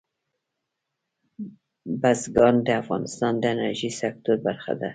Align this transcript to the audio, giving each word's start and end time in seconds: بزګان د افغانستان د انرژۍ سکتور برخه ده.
بزګان 2.01 2.55
د 2.67 2.69
افغانستان 2.81 3.33
د 3.39 3.43
انرژۍ 3.53 3.91
سکتور 4.01 4.37
برخه 4.47 4.73
ده. 4.81 4.89